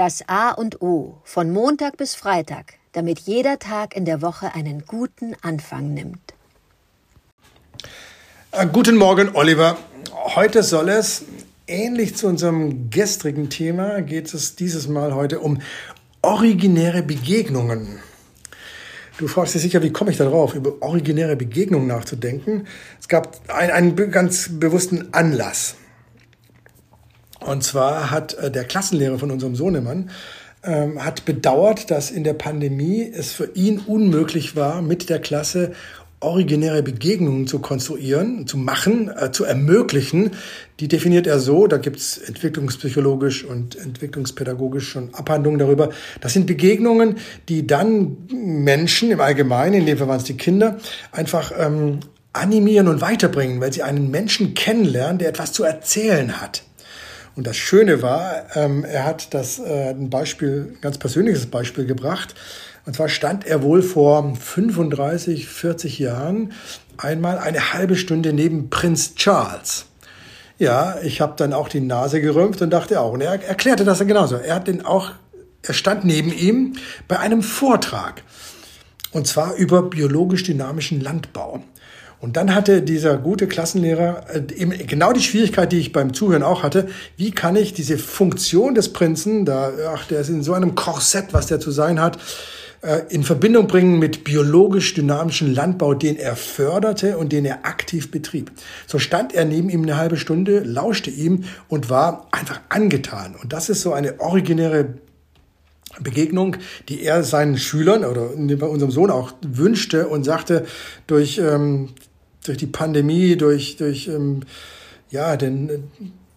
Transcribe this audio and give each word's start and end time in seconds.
Das 0.00 0.26
A 0.28 0.52
und 0.52 0.80
O 0.80 1.18
von 1.24 1.50
Montag 1.50 1.98
bis 1.98 2.14
Freitag, 2.14 2.76
damit 2.92 3.18
jeder 3.18 3.58
Tag 3.58 3.94
in 3.94 4.06
der 4.06 4.22
Woche 4.22 4.54
einen 4.54 4.86
guten 4.86 5.36
Anfang 5.42 5.92
nimmt. 5.92 6.32
Äh, 8.50 8.66
guten 8.72 8.96
Morgen, 8.96 9.36
Oliver. 9.36 9.76
Heute 10.34 10.62
soll 10.62 10.88
es, 10.88 11.26
ähnlich 11.66 12.16
zu 12.16 12.28
unserem 12.28 12.88
gestrigen 12.88 13.50
Thema, 13.50 14.00
geht 14.00 14.32
es 14.32 14.56
dieses 14.56 14.88
Mal 14.88 15.14
heute 15.14 15.40
um 15.40 15.60
originäre 16.22 17.02
Begegnungen. 17.02 17.98
Du 19.18 19.28
fragst 19.28 19.54
dich 19.54 19.60
sicher, 19.60 19.82
wie 19.82 19.92
komme 19.92 20.12
ich 20.12 20.16
darauf, 20.16 20.54
über 20.54 20.80
originäre 20.80 21.36
Begegnungen 21.36 21.88
nachzudenken? 21.88 22.66
Es 22.98 23.08
gab 23.08 23.38
einen, 23.50 23.70
einen 23.70 24.10
ganz 24.10 24.48
bewussten 24.50 25.12
Anlass. 25.12 25.74
Und 27.44 27.64
zwar 27.64 28.10
hat 28.10 28.34
äh, 28.34 28.50
der 28.50 28.64
Klassenlehrer 28.64 29.18
von 29.18 29.30
unserem 29.30 29.56
Sohnemann 29.56 30.10
ähm, 30.62 31.02
hat 31.02 31.24
bedauert, 31.24 31.90
dass 31.90 32.10
in 32.10 32.24
der 32.24 32.34
Pandemie 32.34 33.10
es 33.12 33.32
für 33.32 33.50
ihn 33.54 33.78
unmöglich 33.78 34.56
war, 34.56 34.82
mit 34.82 35.08
der 35.08 35.18
Klasse 35.18 35.72
originäre 36.22 36.82
Begegnungen 36.82 37.46
zu 37.46 37.60
konstruieren, 37.60 38.46
zu 38.46 38.58
machen, 38.58 39.10
äh, 39.10 39.32
zu 39.32 39.44
ermöglichen. 39.44 40.32
Die 40.78 40.86
definiert 40.86 41.26
er 41.26 41.38
so, 41.38 41.66
da 41.66 41.78
gibt's 41.78 42.18
entwicklungspsychologisch 42.18 43.44
und 43.44 43.76
entwicklungspädagogisch 43.76 44.86
schon 44.86 45.14
Abhandlungen 45.14 45.58
darüber. 45.58 45.88
Das 46.20 46.34
sind 46.34 46.46
Begegnungen, 46.46 47.16
die 47.48 47.66
dann 47.66 48.18
Menschen 48.28 49.10
im 49.10 49.20
Allgemeinen, 49.20 49.80
in 49.80 49.86
dem 49.86 49.96
Fall 49.96 50.08
waren 50.08 50.18
es 50.18 50.24
die 50.24 50.36
Kinder, 50.36 50.76
einfach 51.10 51.52
ähm, 51.58 52.00
animieren 52.34 52.88
und 52.88 53.00
weiterbringen, 53.00 53.60
weil 53.62 53.72
sie 53.72 53.82
einen 53.82 54.10
Menschen 54.10 54.52
kennenlernen, 54.52 55.18
der 55.18 55.30
etwas 55.30 55.52
zu 55.52 55.64
erzählen 55.64 56.40
hat. 56.42 56.64
Und 57.36 57.46
das 57.46 57.56
Schöne 57.56 58.02
war, 58.02 58.44
ähm, 58.54 58.84
er 58.84 59.04
hat 59.04 59.34
das 59.34 59.58
äh, 59.58 59.90
ein 59.90 60.10
Beispiel, 60.10 60.74
ein 60.74 60.80
ganz 60.80 60.98
persönliches 60.98 61.46
Beispiel 61.46 61.86
gebracht. 61.86 62.34
Und 62.86 62.96
zwar 62.96 63.08
stand 63.08 63.46
er 63.46 63.62
wohl 63.62 63.82
vor 63.82 64.34
35, 64.34 65.48
40 65.48 65.98
Jahren 65.98 66.52
einmal 66.96 67.38
eine 67.38 67.72
halbe 67.72 67.96
Stunde 67.96 68.32
neben 68.32 68.70
Prinz 68.70 69.14
Charles. 69.14 69.86
Ja, 70.58 70.98
ich 71.02 71.20
habe 71.20 71.34
dann 71.36 71.52
auch 71.52 71.68
die 71.68 71.80
Nase 71.80 72.20
gerümpft 72.20 72.60
und 72.62 72.70
dachte 72.70 73.00
auch. 73.00 73.12
Und 73.12 73.22
er 73.22 73.42
erklärte 73.42 73.84
das 73.84 73.98
dann 73.98 74.08
genauso. 74.08 74.36
Er 74.36 74.56
hat 74.56 74.68
den 74.68 74.84
auch, 74.84 75.12
er 75.62 75.74
stand 75.74 76.04
neben 76.04 76.32
ihm 76.32 76.74
bei 77.08 77.18
einem 77.18 77.42
Vortrag. 77.42 78.22
Und 79.12 79.26
zwar 79.26 79.54
über 79.54 79.82
biologisch 79.82 80.42
dynamischen 80.42 81.00
Landbau. 81.00 81.64
Und 82.20 82.36
dann 82.36 82.54
hatte 82.54 82.82
dieser 82.82 83.16
gute 83.16 83.46
Klassenlehrer 83.46 84.24
äh, 84.28 84.42
eben 84.54 84.72
genau 84.86 85.12
die 85.12 85.22
Schwierigkeit, 85.22 85.72
die 85.72 85.78
ich 85.78 85.92
beim 85.92 86.12
Zuhören 86.12 86.42
auch 86.42 86.62
hatte. 86.62 86.88
Wie 87.16 87.30
kann 87.30 87.56
ich 87.56 87.72
diese 87.72 87.96
Funktion 87.96 88.74
des 88.74 88.92
Prinzen, 88.92 89.44
da, 89.44 89.72
ach, 89.94 90.06
der 90.06 90.20
ist 90.20 90.28
in 90.28 90.42
so 90.42 90.52
einem 90.52 90.74
Korsett, 90.74 91.32
was 91.32 91.46
der 91.46 91.60
zu 91.60 91.70
sein 91.70 92.00
hat, 92.00 92.18
äh, 92.82 93.00
in 93.08 93.24
Verbindung 93.24 93.66
bringen 93.66 93.98
mit 93.98 94.24
biologisch 94.24 94.94
dynamischen 94.94 95.54
Landbau, 95.54 95.94
den 95.94 96.16
er 96.16 96.36
förderte 96.36 97.16
und 97.16 97.32
den 97.32 97.44
er 97.44 97.64
aktiv 97.64 98.10
betrieb. 98.10 98.50
So 98.86 98.98
stand 98.98 99.34
er 99.34 99.46
neben 99.46 99.70
ihm 99.70 99.82
eine 99.82 99.96
halbe 99.96 100.16
Stunde, 100.18 100.60
lauschte 100.60 101.10
ihm 101.10 101.44
und 101.68 101.88
war 101.88 102.26
einfach 102.32 102.60
angetan. 102.68 103.34
Und 103.40 103.52
das 103.52 103.70
ist 103.70 103.80
so 103.80 103.92
eine 103.92 104.20
originäre 104.20 104.94
Begegnung, 106.00 106.56
die 106.88 107.02
er 107.02 107.22
seinen 107.24 107.58
Schülern 107.58 108.04
oder 108.04 108.28
bei 108.36 108.66
unserem 108.66 108.92
Sohn 108.92 109.10
auch 109.10 109.32
wünschte 109.42 110.06
und 110.08 110.24
sagte, 110.24 110.64
durch 111.06 111.38
ähm, 111.38 111.90
durch 112.44 112.58
die 112.58 112.66
Pandemie, 112.66 113.36
durch, 113.36 113.76
durch 113.76 114.08
ähm, 114.08 114.40
ja, 115.10 115.36
den, 115.36 115.90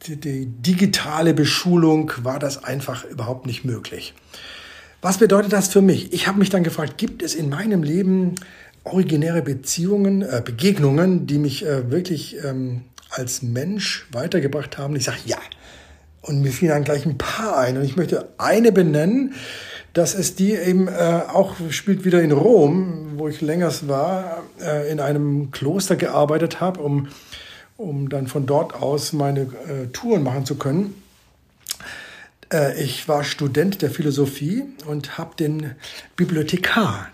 die, 0.08 0.16
die 0.18 0.46
digitale 0.46 1.34
Beschulung 1.34 2.12
war 2.24 2.40
das 2.40 2.64
einfach 2.64 3.06
überhaupt 3.06 3.46
nicht 3.46 3.64
möglich. 3.64 4.14
Was 5.02 5.18
bedeutet 5.18 5.52
das 5.52 5.68
für 5.68 5.82
mich? 5.82 6.14
Ich 6.14 6.28
habe 6.28 6.40
mich 6.40 6.50
dann 6.50 6.64
gefragt, 6.64 6.98
gibt 6.98 7.24
es 7.24 7.36
in 7.36 7.50
meinem 7.50 7.84
Leben 7.84 8.36
originäre 8.84 9.42
Beziehungen, 9.42 10.22
äh, 10.22 10.42
Begegnungen, 10.44 11.28
die 11.28 11.38
mich 11.38 11.66
äh, 11.66 11.92
wirklich 11.92 12.38
ähm, 12.44 12.84
als 13.10 13.42
Mensch 13.42 14.08
weitergebracht 14.12 14.78
haben? 14.78 14.96
Ich 14.96 15.06
sage 15.06 15.20
ja. 15.26 15.38
Und 16.22 16.42
mir 16.42 16.52
fielen 16.52 16.72
dann 16.72 16.84
gleich 16.86 17.06
ein 17.06 17.18
paar 17.18 17.58
ein. 17.58 17.78
Und 17.78 17.84
ich 17.84 17.98
möchte 17.98 18.30
eine 18.38 18.72
benennen, 18.72 19.34
das 19.94 20.16
ist 20.16 20.40
die 20.40 20.54
eben 20.54 20.88
äh, 20.88 21.22
auch, 21.28 21.56
spielt 21.70 22.04
wieder 22.04 22.22
in 22.22 22.32
Rom, 22.32 23.14
wo 23.18 23.28
ich 23.28 23.42
längers 23.42 23.88
war, 23.88 24.44
äh, 24.60 24.92
in 24.92 25.00
einem 25.00 25.52
Kloster 25.52 25.96
gearbeitet 25.96 26.60
habe, 26.60 26.82
um, 26.82 27.10
um 27.78 28.10
dann 28.10 28.28
von 28.28 28.48
dort 28.48 28.74
aus 28.74 29.14
meine 29.14 29.42
äh, 29.42 29.88
Touren 29.94 30.24
machen 30.24 30.46
zu 30.46 30.56
können. 30.56 30.96
Äh, 32.52 32.82
ich 32.82 33.08
war 33.08 33.24
Student 33.24 33.84
der 33.84 33.92
Philosophie 33.92 34.64
und 34.88 35.20
habe 35.20 35.36
den 35.36 35.76
Bibliothekar 36.16 37.10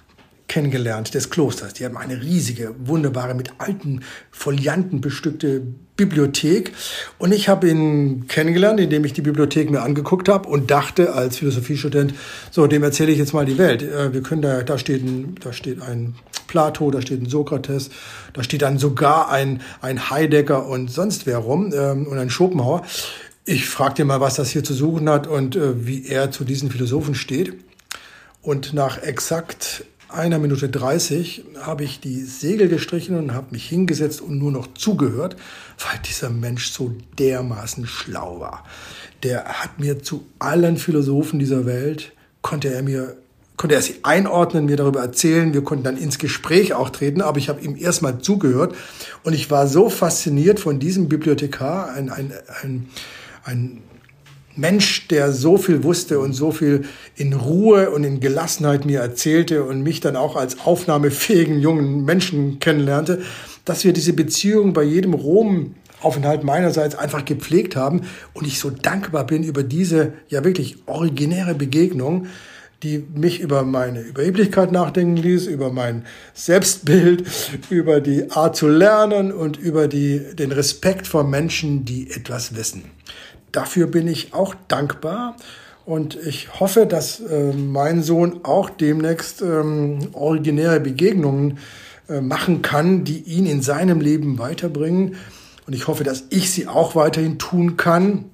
kennengelernt 0.49 1.13
des 1.13 1.29
Klosters. 1.29 1.73
Die 1.73 1.85
haben 1.85 1.95
eine 1.95 2.21
riesige, 2.21 2.75
wunderbare, 2.77 3.33
mit 3.33 3.51
alten 3.59 4.01
Folianten 4.31 4.99
bestückte 4.99 5.61
Bibliothek. 5.95 6.73
Und 7.17 7.31
ich 7.31 7.47
habe 7.47 7.69
ihn 7.69 8.27
kennengelernt, 8.27 8.79
indem 8.79 9.05
ich 9.05 9.13
die 9.13 9.21
Bibliothek 9.21 9.69
mir 9.69 9.81
angeguckt 9.81 10.27
habe 10.27 10.49
und 10.49 10.71
dachte 10.71 11.13
als 11.13 11.37
Philosophiestudent, 11.37 12.13
so, 12.51 12.67
dem 12.67 12.83
erzähle 12.83 13.11
ich 13.11 13.17
jetzt 13.17 13.33
mal 13.33 13.45
die 13.45 13.57
Welt. 13.57 13.81
Äh, 13.83 14.13
wir 14.13 14.21
können 14.21 14.41
da, 14.41 14.63
da 14.63 14.77
steht 14.77 15.03
ein, 15.03 15.35
da 15.41 15.53
steht 15.53 15.81
ein 15.81 16.15
Plato, 16.47 16.89
da 16.89 17.01
steht 17.01 17.21
ein 17.21 17.29
Sokrates, 17.29 17.91
da 18.33 18.43
steht 18.43 18.63
dann 18.63 18.79
sogar 18.79 19.29
ein, 19.29 19.61
ein 19.81 20.09
Heidegger 20.09 20.65
und 20.65 20.91
sonst 20.91 21.25
wer 21.25 21.37
rum 21.37 21.71
ähm, 21.73 22.07
und 22.07 22.17
ein 22.17 22.29
Schopenhauer. 22.29 22.83
Ich 23.45 23.67
fragte 23.67 24.03
mal, 24.03 24.19
was 24.19 24.35
das 24.35 24.49
hier 24.49 24.63
zu 24.63 24.73
suchen 24.73 25.09
hat 25.09 25.27
und 25.27 25.55
äh, 25.55 25.85
wie 25.85 26.07
er 26.07 26.31
zu 26.31 26.43
diesen 26.43 26.71
Philosophen 26.71 27.13
steht. 27.13 27.53
Und 28.41 28.73
nach 28.73 29.01
exakt 29.03 29.83
einer 30.09 30.39
Minute 30.39 30.69
30 30.69 31.43
habe 31.61 31.83
ich 31.83 31.99
die 31.99 32.21
Segel 32.21 32.67
gestrichen 32.67 33.17
und 33.17 33.33
habe 33.33 33.47
mich 33.51 33.67
hingesetzt 33.67 34.21
und 34.21 34.37
nur 34.37 34.51
noch 34.51 34.73
zugehört, 34.73 35.35
weil 35.77 35.99
dieser 36.07 36.29
Mensch 36.29 36.71
so 36.71 36.93
dermaßen 37.17 37.85
schlau 37.85 38.39
war. 38.39 38.63
Der 39.23 39.45
hat 39.45 39.79
mir 39.79 40.01
zu 40.01 40.25
allen 40.39 40.77
Philosophen 40.77 41.39
dieser 41.39 41.65
Welt, 41.65 42.13
konnte 42.41 42.73
er 42.73 42.81
mir 42.83 43.15
konnte 43.59 43.75
er 43.75 43.81
sie 43.81 43.95
einordnen, 44.03 44.67
mir 44.67 44.77
darüber 44.77 45.01
erzählen. 45.01 45.53
Wir 45.53 45.65
konnten 45.65 45.83
dann 45.83 45.97
ins 45.97 46.17
Gespräch 46.17 46.73
auch 46.73 46.89
treten, 46.89 47.21
aber 47.21 47.39
ich 47.39 47.49
habe 47.49 47.59
ihm 47.59 47.75
erstmal 47.75 48.19
zugehört 48.19 48.73
und 49.23 49.33
ich 49.33 49.51
war 49.51 49.67
so 49.67 49.89
fasziniert 49.89 50.61
von 50.61 50.79
diesem 50.79 51.09
Bibliothekar, 51.09 51.91
ein, 51.91 52.09
ein, 52.09 52.31
ein, 52.63 52.89
ein 53.43 53.81
Mensch, 54.59 55.07
der 55.07 55.31
so 55.31 55.57
viel 55.57 55.83
wusste 55.83 56.19
und 56.19 56.33
so 56.33 56.51
viel 56.51 56.85
in 57.15 57.33
Ruhe 57.33 57.89
und 57.91 58.03
in 58.03 58.19
Gelassenheit 58.19 58.85
mir 58.85 58.99
erzählte 58.99 59.63
und 59.63 59.81
mich 59.81 59.99
dann 60.01 60.15
auch 60.15 60.35
als 60.35 60.59
aufnahmefähigen 60.59 61.59
jungen 61.59 62.03
Menschen 62.03 62.59
kennenlernte, 62.59 63.21
dass 63.65 63.83
wir 63.83 63.93
diese 63.93 64.13
Beziehung 64.13 64.73
bei 64.73 64.83
jedem 64.83 65.13
Rom-Aufenthalt 65.13 66.43
meinerseits 66.43 66.95
einfach 66.95 67.25
gepflegt 67.25 67.75
haben 67.75 68.01
und 68.33 68.47
ich 68.47 68.59
so 68.59 68.69
dankbar 68.69 69.25
bin 69.25 69.43
über 69.43 69.63
diese 69.63 70.13
ja 70.27 70.43
wirklich 70.43 70.77
originäre 70.87 71.55
Begegnung, 71.55 72.27
die 72.83 73.03
mich 73.13 73.41
über 73.41 73.63
meine 73.63 73.99
Überheblichkeit 74.01 74.71
nachdenken 74.71 75.17
ließ, 75.17 75.47
über 75.47 75.71
mein 75.71 76.05
Selbstbild, 76.33 77.25
über 77.69 77.99
die 77.99 78.31
Art 78.31 78.55
zu 78.55 78.69
lernen 78.69 79.31
und 79.31 79.57
über 79.57 79.87
die, 79.87 80.21
den 80.33 80.51
Respekt 80.51 81.05
vor 81.05 81.25
Menschen, 81.25 81.83
die 81.85 82.09
etwas 82.09 82.55
wissen 82.55 82.83
dafür 83.51 83.87
bin 83.87 84.07
ich 84.07 84.33
auch 84.33 84.55
dankbar. 84.67 85.35
Und 85.85 86.15
ich 86.15 86.59
hoffe, 86.59 86.85
dass 86.85 87.19
äh, 87.19 87.51
mein 87.53 88.03
Sohn 88.03 88.41
auch 88.43 88.69
demnächst 88.69 89.41
ähm, 89.41 90.09
originäre 90.13 90.79
Begegnungen 90.79 91.57
äh, 92.07 92.21
machen 92.21 92.61
kann, 92.61 93.05
die 93.05 93.19
ihn 93.19 93.45
in 93.45 93.61
seinem 93.61 93.99
Leben 93.99 94.37
weiterbringen. 94.37 95.15
Und 95.65 95.73
ich 95.73 95.87
hoffe, 95.87 96.03
dass 96.03 96.25
ich 96.29 96.51
sie 96.51 96.67
auch 96.67 96.95
weiterhin 96.95 97.39
tun 97.39 97.75
kann. 97.75 98.25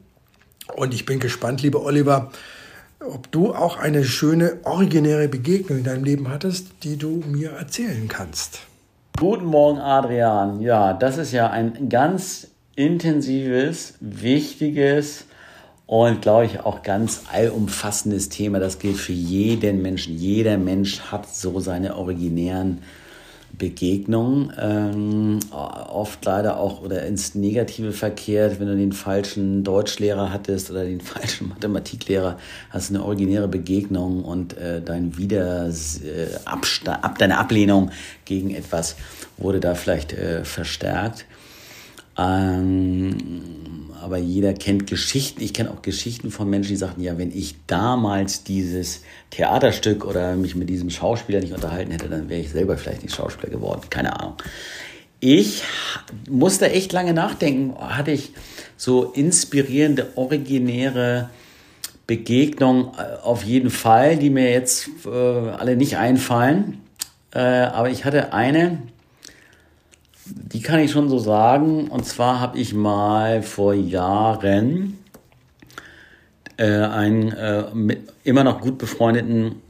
Und 0.75 0.93
ich 0.93 1.05
bin 1.05 1.19
gespannt, 1.19 1.61
lieber 1.61 1.83
Oliver, 1.83 2.31
ob 2.99 3.31
du 3.31 3.53
auch 3.53 3.77
eine 3.77 4.03
schöne, 4.03 4.57
originäre 4.63 5.27
Begegnung 5.27 5.79
in 5.79 5.83
deinem 5.83 6.03
Leben 6.03 6.29
hattest, 6.29 6.67
die 6.83 6.97
du 6.97 7.23
mir 7.27 7.51
erzählen 7.51 8.07
kannst. 8.07 8.59
Guten 9.17 9.45
Morgen, 9.45 9.79
Adrian. 9.79 10.59
Ja, 10.59 10.93
das 10.93 11.17
ist 11.17 11.31
ja 11.31 11.49
ein 11.49 11.87
ganz 11.89 12.47
intensives, 12.75 13.95
wichtiges 13.99 15.25
und 15.87 16.21
glaube 16.21 16.45
ich 16.45 16.59
auch 16.59 16.83
ganz 16.83 17.23
allumfassendes 17.31 18.29
Thema. 18.29 18.59
Das 18.59 18.79
gilt 18.79 18.97
für 18.97 19.13
jeden 19.13 19.81
Menschen. 19.81 20.17
Jeder 20.17 20.57
Mensch 20.57 20.99
hat 20.99 21.33
so 21.33 21.59
seine 21.59 21.95
originären 21.95 22.79
Begegnungen, 23.57 24.51
ähm, 24.59 25.39
oft 25.51 26.25
leider 26.25 26.59
auch 26.59 26.81
oder 26.81 27.05
ins 27.05 27.35
Negative 27.35 27.93
verkehrt, 27.93 28.59
wenn 28.59 28.67
du 28.67 28.75
den 28.75 28.91
falschen 28.91 29.63
Deutschlehrer 29.63 30.31
hattest 30.31 30.71
oder 30.71 30.83
den 30.83 31.01
falschen 31.01 31.49
Mathematiklehrer, 31.49 32.37
hast 32.69 32.89
du 32.89 32.95
eine 32.95 33.05
originäre 33.05 33.47
Begegnung 33.47 34.23
und 34.23 34.57
äh, 34.57 34.81
dein 34.81 35.17
Wieder 35.17 35.67
äh, 35.67 36.35
ab, 36.43 37.17
deine 37.17 37.37
Ablehnung 37.37 37.91
gegen 38.25 38.53
etwas 38.53 38.95
wurde 39.37 39.59
da 39.59 39.75
vielleicht 39.75 40.13
äh, 40.13 40.43
verstärkt. 40.43 41.25
Ähm, 42.17 43.17
aber 44.01 44.17
jeder 44.17 44.53
kennt 44.53 44.87
Geschichten. 44.87 45.41
Ich 45.41 45.53
kenne 45.53 45.71
auch 45.71 45.81
Geschichten 45.81 46.29
von 46.29 46.49
Menschen, 46.49 46.69
die 46.69 46.75
sagten, 46.75 47.01
ja, 47.01 47.17
wenn 47.17 47.35
ich 47.35 47.55
damals 47.65 48.43
dieses 48.43 49.01
Theaterstück 49.31 50.05
oder 50.05 50.35
mich 50.35 50.55
mit 50.55 50.69
diesem 50.69 50.89
Schauspieler 50.89 51.39
nicht 51.39 51.53
unterhalten 51.53 51.91
hätte, 51.91 52.07
dann 52.07 52.29
wäre 52.29 52.41
ich 52.41 52.51
selber 52.51 52.77
vielleicht 52.77 53.03
nicht 53.03 53.15
Schauspieler 53.15 53.49
geworden. 53.49 53.81
Keine 53.89 54.19
Ahnung. 54.19 54.35
Ich 55.19 55.63
musste 56.29 56.69
echt 56.69 56.93
lange 56.93 57.13
nachdenken. 57.13 57.73
Hatte 57.79 58.11
ich 58.11 58.31
so 58.77 59.05
inspirierende, 59.05 60.11
originäre 60.15 61.29
Begegnungen 62.05 62.89
äh, 62.97 63.23
auf 63.23 63.43
jeden 63.43 63.71
Fall, 63.71 64.17
die 64.17 64.29
mir 64.29 64.51
jetzt 64.51 64.89
äh, 65.05 65.09
alle 65.09 65.75
nicht 65.75 65.97
einfallen. 65.97 66.81
Äh, 67.33 67.39
aber 67.39 67.89
ich 67.89 68.05
hatte 68.05 68.33
eine, 68.33 68.83
die 70.25 70.61
kann 70.61 70.79
ich 70.79 70.91
schon 70.91 71.09
so 71.09 71.19
sagen. 71.19 71.87
Und 71.87 72.05
zwar 72.05 72.39
habe 72.39 72.57
ich 72.57 72.73
mal 72.73 73.41
vor 73.41 73.73
Jahren 73.73 74.97
äh, 76.57 76.65
einen 76.65 77.31
äh, 77.31 77.97
immer 78.23 78.43
noch 78.43 78.61
gut 78.61 78.77
befreundeten 78.77 79.61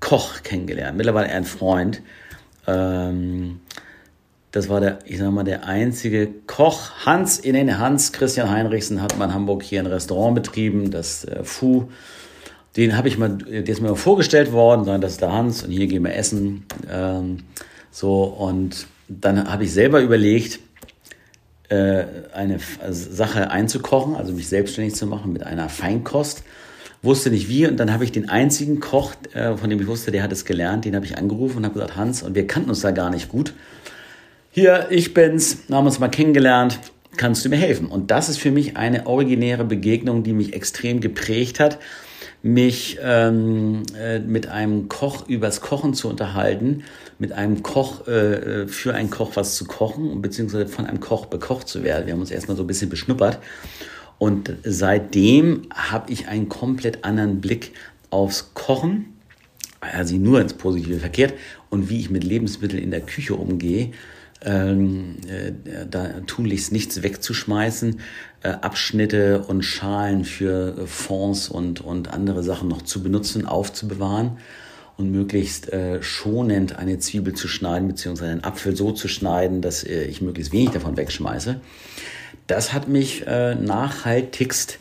Koch 0.00 0.42
kennengelernt. 0.42 0.96
Mittlerweile 0.96 1.28
ein 1.28 1.44
Freund. 1.44 2.02
Ähm, 2.66 3.60
das 4.50 4.68
war 4.68 4.80
der, 4.80 4.98
ich 5.04 5.18
sag 5.18 5.30
mal, 5.30 5.44
der 5.44 5.66
einzige 5.66 6.28
Koch. 6.46 6.90
Hans, 7.06 7.42
nee, 7.44 7.72
Hans 7.72 8.12
Christian 8.12 8.50
Heinrichsen 8.50 9.00
hat 9.00 9.16
mal 9.16 9.26
in 9.26 9.34
Hamburg 9.34 9.62
hier 9.62 9.80
ein 9.80 9.86
Restaurant 9.86 10.34
betrieben, 10.34 10.90
das 10.90 11.24
äh, 11.24 11.44
Fu. 11.44 11.88
Den 12.76 12.96
habe 12.96 13.08
ich 13.08 13.18
mal, 13.18 13.30
der 13.30 13.68
ist 13.68 13.80
mir 13.80 13.88
mal 13.88 13.96
vorgestellt 13.96 14.52
worden, 14.52 14.84
sagen, 14.84 15.02
das 15.02 15.12
ist 15.12 15.20
der 15.20 15.32
Hans 15.32 15.64
und 15.64 15.70
hier 15.70 15.86
gehen 15.86 16.04
wir 16.04 16.14
essen. 16.14 16.66
Ähm, 16.90 17.38
so, 17.90 18.24
und 18.24 18.86
dann 19.10 19.50
habe 19.50 19.64
ich 19.64 19.72
selber 19.72 20.00
überlegt, 20.00 20.60
äh, 21.68 22.04
eine 22.32 22.58
Sache 22.90 23.50
einzukochen, 23.50 24.14
also 24.14 24.32
mich 24.32 24.48
selbstständig 24.48 24.94
zu 24.94 25.06
machen 25.06 25.32
mit 25.32 25.42
einer 25.42 25.68
Feinkost. 25.68 26.44
Wusste 27.02 27.30
nicht 27.30 27.48
wie 27.48 27.66
und 27.66 27.78
dann 27.78 27.92
habe 27.92 28.04
ich 28.04 28.12
den 28.12 28.28
einzigen 28.28 28.78
Koch, 28.78 29.14
äh, 29.32 29.56
von 29.56 29.70
dem 29.70 29.80
ich 29.80 29.86
wusste, 29.86 30.10
der 30.10 30.22
hat 30.22 30.32
es 30.32 30.44
gelernt, 30.44 30.84
den 30.84 30.94
habe 30.94 31.06
ich 31.06 31.16
angerufen 31.16 31.58
und 31.58 31.64
habe 31.64 31.74
gesagt, 31.74 31.96
Hans, 31.96 32.22
und 32.22 32.34
wir 32.34 32.46
kannten 32.46 32.70
uns 32.70 32.80
da 32.80 32.90
gar 32.90 33.10
nicht 33.10 33.28
gut. 33.28 33.54
Hier, 34.50 34.88
ich 34.90 35.14
bin's, 35.14 35.58
haben 35.70 35.86
uns 35.86 35.98
mal 35.98 36.08
kennengelernt, 36.08 36.78
kannst 37.16 37.44
du 37.44 37.48
mir 37.48 37.56
helfen? 37.56 37.86
Und 37.86 38.10
das 38.10 38.28
ist 38.28 38.38
für 38.38 38.50
mich 38.50 38.76
eine 38.76 39.06
originäre 39.06 39.64
Begegnung, 39.64 40.22
die 40.22 40.32
mich 40.32 40.52
extrem 40.52 41.00
geprägt 41.00 41.58
hat 41.58 41.78
mich 42.42 42.98
ähm, 43.02 43.82
äh, 43.98 44.18
mit 44.18 44.46
einem 44.46 44.88
Koch 44.88 45.28
übers 45.28 45.60
Kochen 45.60 45.94
zu 45.94 46.08
unterhalten, 46.08 46.84
mit 47.18 47.32
einem 47.32 47.62
Koch 47.62 48.06
äh, 48.08 48.66
für 48.66 48.94
einen 48.94 49.10
Koch 49.10 49.32
was 49.34 49.56
zu 49.56 49.66
kochen, 49.66 50.22
beziehungsweise 50.22 50.66
von 50.66 50.86
einem 50.86 51.00
Koch 51.00 51.26
bekocht 51.26 51.68
zu 51.68 51.82
werden. 51.84 52.06
Wir 52.06 52.14
haben 52.14 52.20
uns 52.20 52.30
erstmal 52.30 52.56
so 52.56 52.64
ein 52.64 52.66
bisschen 52.66 52.88
beschnuppert. 52.88 53.38
Und 54.18 54.54
seitdem 54.64 55.62
habe 55.74 56.12
ich 56.12 56.28
einen 56.28 56.48
komplett 56.48 57.04
anderen 57.04 57.40
Blick 57.40 57.72
aufs 58.10 58.52
Kochen, 58.54 59.16
also 59.80 60.16
nur 60.16 60.40
ins 60.40 60.54
Positive 60.54 60.98
verkehrt, 60.98 61.34
und 61.70 61.88
wie 61.88 62.00
ich 62.00 62.10
mit 62.10 62.24
Lebensmitteln 62.24 62.82
in 62.82 62.90
der 62.90 63.00
Küche 63.00 63.34
umgehe 63.34 63.92
ähm, 64.42 65.16
äh, 65.28 65.52
da 65.88 66.08
tunlichst 66.26 66.72
nichts 66.72 67.02
wegzuschmeißen, 67.02 68.00
äh, 68.42 68.48
Abschnitte 68.48 69.44
und 69.46 69.62
Schalen 69.62 70.24
für 70.24 70.86
Fonds 70.86 71.48
und, 71.48 71.80
und 71.80 72.12
andere 72.12 72.42
Sachen 72.42 72.68
noch 72.68 72.82
zu 72.82 73.02
benutzen, 73.02 73.46
aufzubewahren 73.46 74.38
und 74.96 75.10
möglichst 75.10 75.72
äh, 75.72 76.02
schonend 76.02 76.78
eine 76.78 76.98
Zwiebel 76.98 77.34
zu 77.34 77.48
schneiden, 77.48 77.88
beziehungsweise 77.88 78.32
einen 78.32 78.44
Apfel 78.44 78.76
so 78.76 78.92
zu 78.92 79.08
schneiden, 79.08 79.62
dass 79.62 79.82
äh, 79.82 80.04
ich 80.04 80.20
möglichst 80.20 80.52
wenig 80.52 80.70
davon 80.70 80.96
wegschmeiße. 80.96 81.60
Das 82.46 82.72
hat 82.72 82.88
mich 82.88 83.26
äh, 83.26 83.54
nachhaltigst 83.54 84.78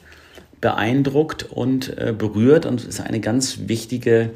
beeindruckt 0.61 1.43
und 1.43 1.97
äh, 1.97 2.13
berührt 2.17 2.65
und 2.65 2.83
ist 2.83 2.99
eine 2.99 3.19
ganz 3.19 3.59
wichtige 3.67 4.31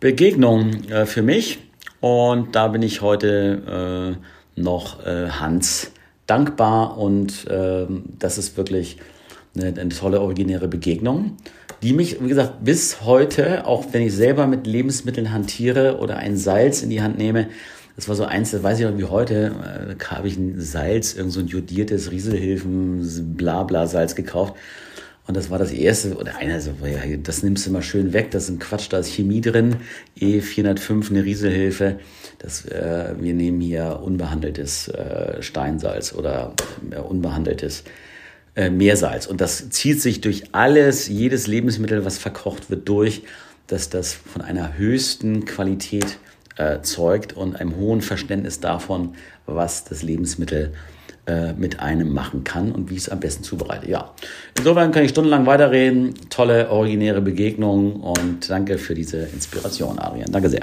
Begegnung 0.00 0.84
äh, 0.84 1.06
für 1.06 1.22
mich. 1.22 1.58
Und 2.00 2.54
da 2.54 2.68
bin 2.68 2.82
ich 2.82 3.02
heute 3.02 4.16
äh, 4.56 4.60
noch 4.60 5.04
äh, 5.04 5.28
Hans 5.28 5.90
dankbar 6.26 6.98
und 6.98 7.46
äh, 7.48 7.86
das 8.18 8.38
ist 8.38 8.56
wirklich 8.56 8.98
eine, 9.56 9.68
eine, 9.80 9.88
tolle 9.88 10.20
originäre 10.20 10.68
Begegnung, 10.68 11.36
die 11.82 11.92
mich, 11.92 12.22
wie 12.22 12.28
gesagt, 12.28 12.64
bis 12.64 13.02
heute, 13.02 13.66
auch 13.66 13.86
wenn 13.92 14.02
ich 14.02 14.14
selber 14.14 14.46
mit 14.46 14.66
Lebensmitteln 14.66 15.32
hantiere 15.32 15.98
oder 15.98 16.16
ein 16.16 16.36
Salz 16.36 16.82
in 16.82 16.90
die 16.90 17.02
Hand 17.02 17.18
nehme, 17.18 17.48
das 17.96 18.08
war 18.08 18.14
so 18.14 18.24
eins, 18.24 18.52
das 18.52 18.62
weiß 18.62 18.78
ich 18.78 18.86
noch 18.86 18.96
wie 18.96 19.04
heute, 19.04 19.96
äh, 19.98 20.04
habe 20.04 20.28
ich 20.28 20.36
ein 20.36 20.60
Salz, 20.60 21.14
irgend 21.14 21.32
so 21.32 21.40
ein 21.40 21.48
jodiertes 21.48 22.12
Rieselhilfen, 22.12 23.34
Blabla 23.36 23.88
Salz 23.88 24.14
gekauft 24.14 24.54
und 25.28 25.36
das 25.36 25.50
war 25.50 25.58
das 25.58 25.72
erste, 25.72 26.16
oder 26.16 26.36
einer 26.36 26.58
so, 26.58 26.72
das 27.22 27.42
nimmst 27.42 27.66
du 27.66 27.70
mal 27.70 27.82
schön 27.82 28.14
weg, 28.14 28.30
das 28.30 28.44
ist 28.44 28.48
ein 28.48 28.58
Quatsch, 28.58 28.86
da 28.88 28.98
ist 28.98 29.12
Chemie 29.12 29.42
drin, 29.42 29.76
E405, 30.18 31.10
eine 31.10 31.22
Rieselhilfe. 31.22 31.98
Das, 32.38 32.64
äh, 32.64 33.14
wir 33.20 33.34
nehmen 33.34 33.60
hier 33.60 34.00
unbehandeltes 34.02 34.88
äh, 34.88 35.42
Steinsalz 35.42 36.14
oder 36.14 36.54
äh, 36.90 36.96
unbehandeltes 36.96 37.84
äh, 38.56 38.70
Meersalz. 38.70 39.26
Und 39.26 39.42
das 39.42 39.68
zieht 39.68 40.00
sich 40.00 40.22
durch 40.22 40.54
alles, 40.54 41.08
jedes 41.08 41.46
Lebensmittel, 41.46 42.06
was 42.06 42.16
verkocht 42.16 42.70
wird, 42.70 42.88
durch, 42.88 43.22
dass 43.66 43.90
das 43.90 44.14
von 44.14 44.40
einer 44.40 44.78
höchsten 44.78 45.44
Qualität 45.44 46.18
äh, 46.56 46.80
zeugt 46.80 47.34
und 47.34 47.54
einem 47.54 47.76
hohen 47.76 48.00
Verständnis 48.00 48.60
davon, 48.60 49.14
was 49.44 49.84
das 49.84 50.02
Lebensmittel 50.02 50.72
äh, 51.28 51.52
mit 51.52 51.80
einem 51.80 52.12
machen 52.12 52.42
kann 52.42 52.72
und 52.72 52.90
wie 52.90 52.94
ich 52.94 53.02
es 53.02 53.08
am 53.08 53.20
besten 53.20 53.44
zubereite. 53.44 53.90
Ja, 53.90 54.12
insofern 54.56 54.92
kann 54.92 55.04
ich 55.04 55.10
stundenlang 55.10 55.46
weiterreden. 55.46 56.14
Tolle, 56.30 56.70
originäre 56.70 57.20
Begegnung 57.20 57.96
und 58.00 58.48
danke 58.48 58.78
für 58.78 58.94
diese 58.94 59.18
Inspiration, 59.18 59.98
Adrian. 59.98 60.32
Danke 60.32 60.48
sehr. 60.48 60.62